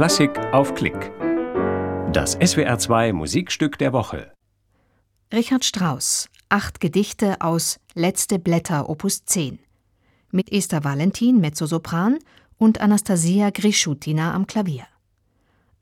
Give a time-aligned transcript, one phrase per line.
[0.00, 1.12] Klassik auf Klick.
[2.10, 4.32] Das SWR2 Musikstück der Woche.
[5.30, 9.58] Richard Strauss, acht Gedichte aus Letzte Blätter Opus 10.
[10.30, 12.18] Mit Esther Valentin, Mezzosopran
[12.56, 14.86] und Anastasia Grischutina am Klavier.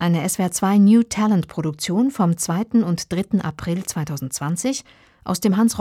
[0.00, 2.82] Eine SWR2 New Talent Produktion vom 2.
[2.84, 3.40] und 3.
[3.44, 4.82] April 2020
[5.22, 5.78] aus dem Hans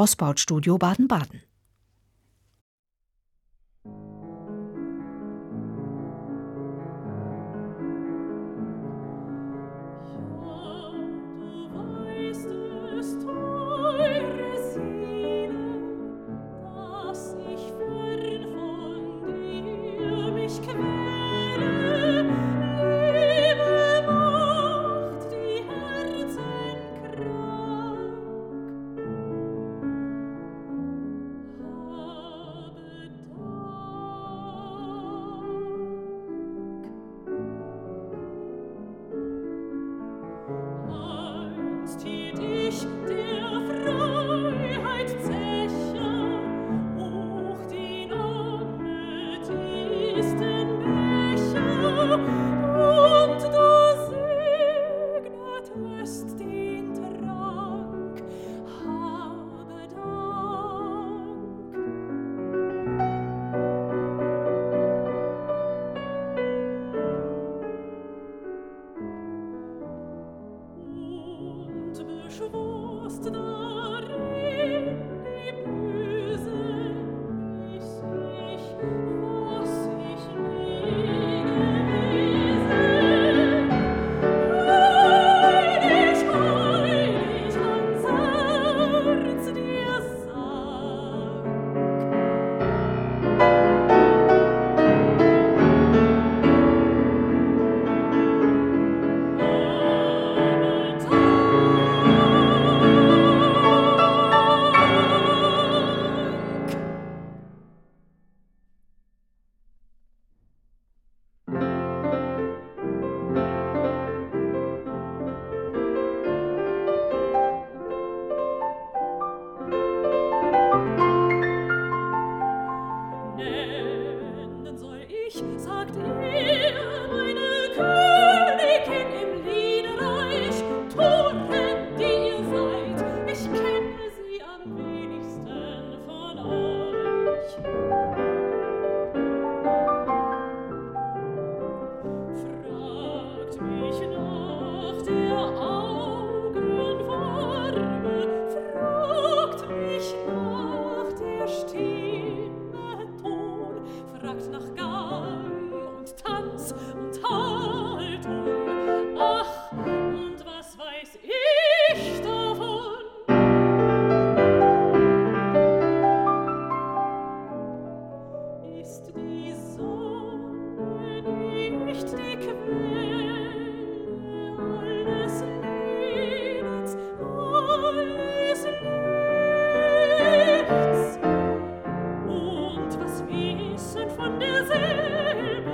[183.38, 185.68] wissen von derselben.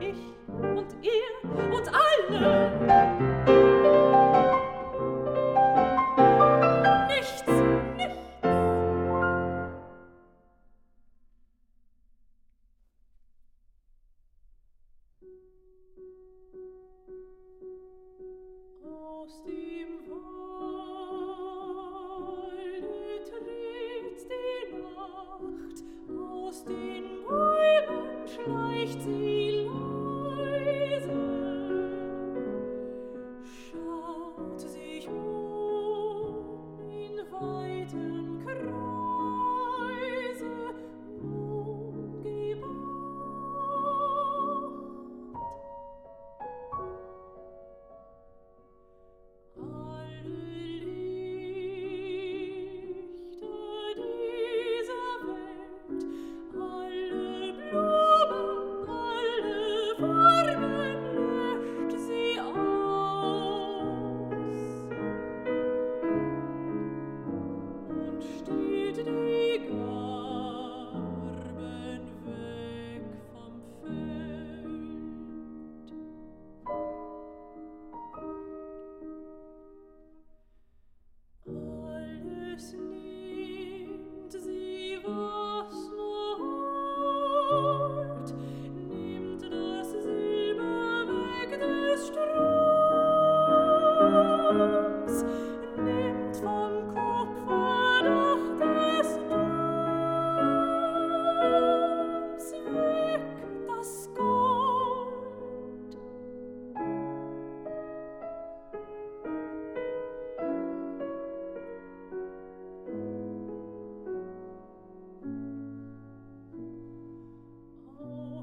[0.00, 0.22] Ich
[0.76, 2.59] und ihr und alle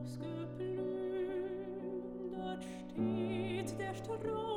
[0.07, 0.71] Ausgeblüht,
[2.31, 2.63] dort
[2.94, 4.56] steht der Strom.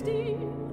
[0.00, 0.69] Christine.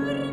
[0.00, 0.27] Lord.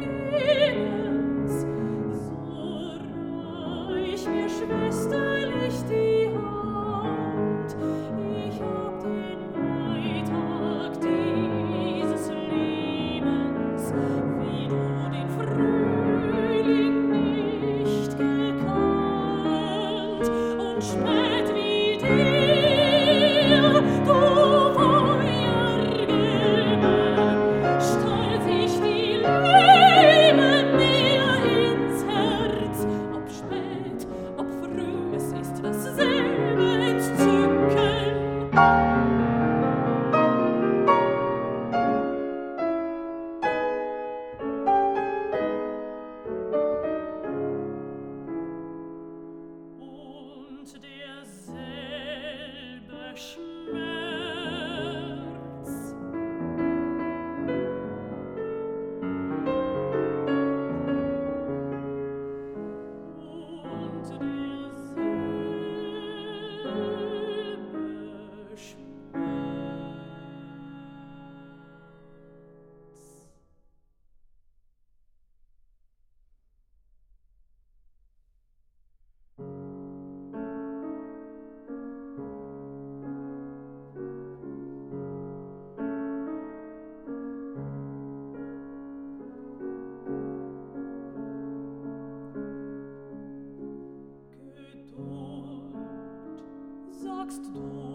[97.26, 97.95] sagst du.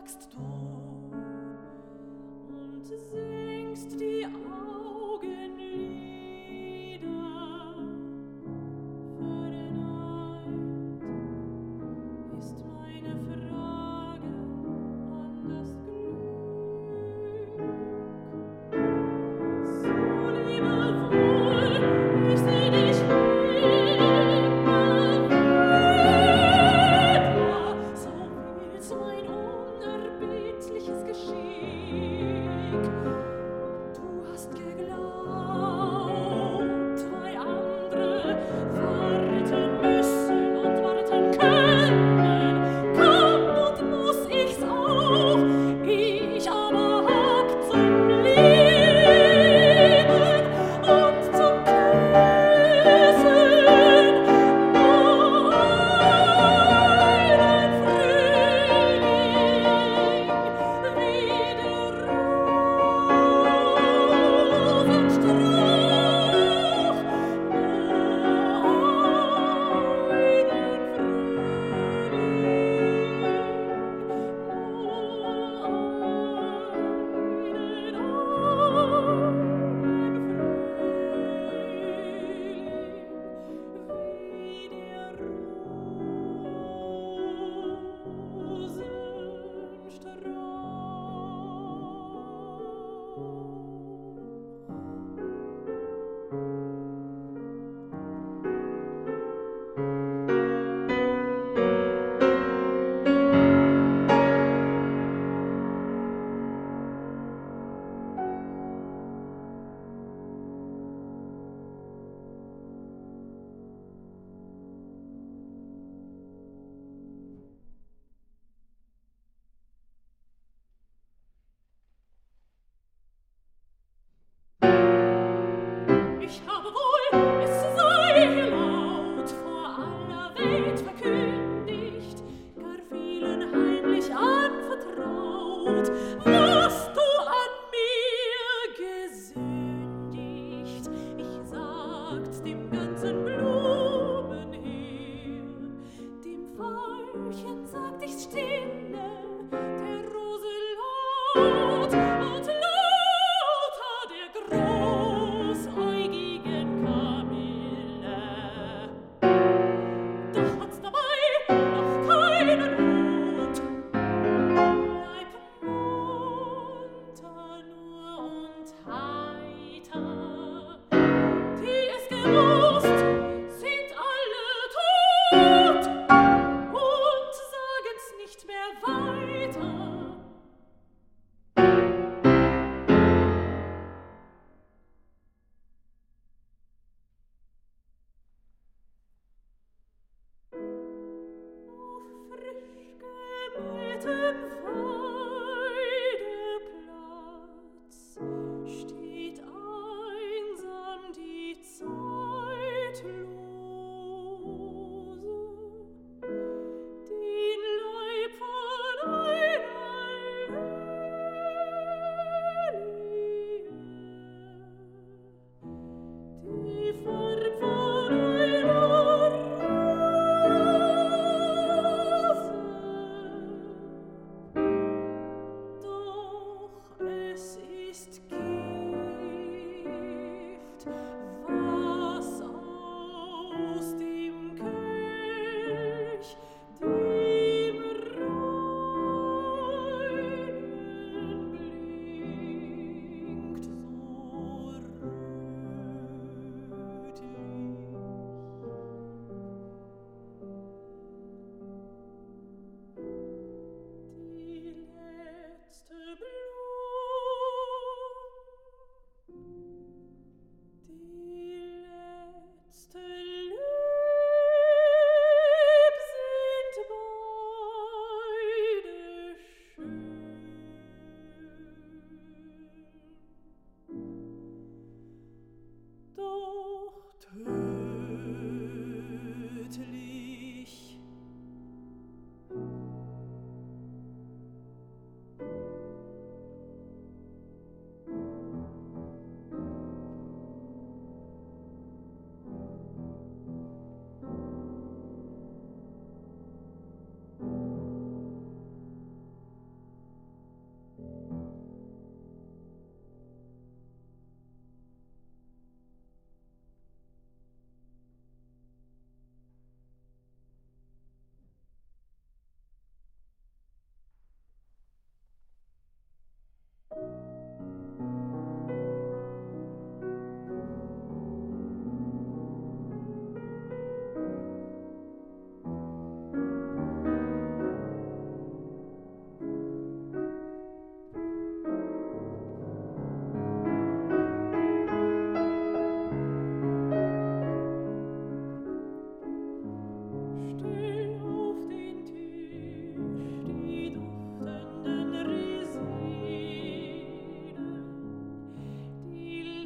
[0.00, 0.30] Baden-Baden.
[0.32, 0.59] Du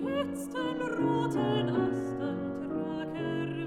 [0.05, 2.37] geschützten roten Asten
[2.67, 3.63] trage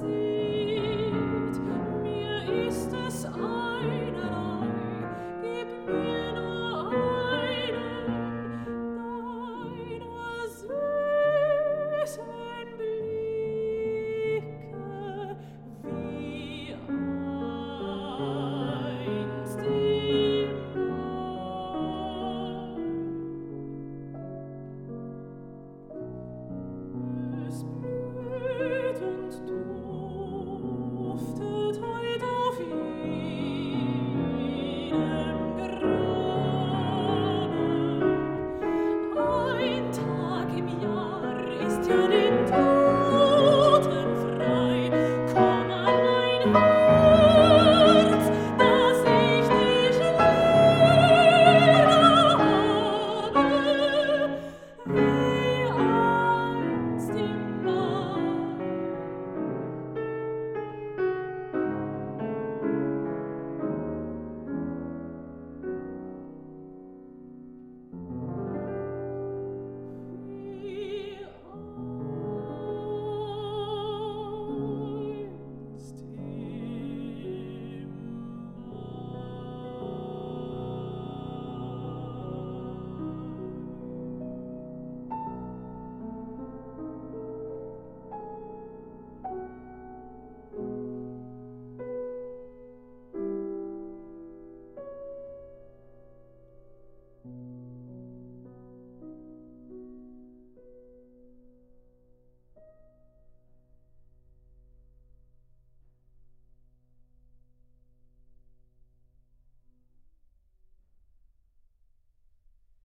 [0.00, 0.23] Jesus.